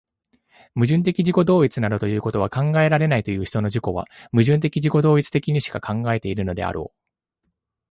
[0.73, 6.91] 矛盾的自己同一などいうことは考えられないという人の自己は、矛盾的自己同一的にしか考えているのであろ
[7.45, 7.49] う。